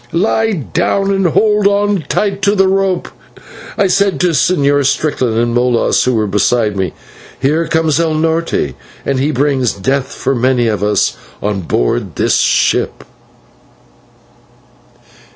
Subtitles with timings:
[0.13, 3.09] "Lie down and hold on tight to the rope,"
[3.77, 6.93] I said to the Señor Strickland and Molas, who were beside me,
[7.39, 8.73] "here comes /el Norte/,
[9.05, 13.03] and he brings death for many of us on board this ship."